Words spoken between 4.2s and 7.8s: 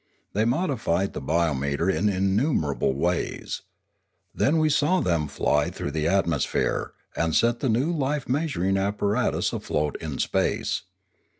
Then we saw them fly though the atmosphere, and set the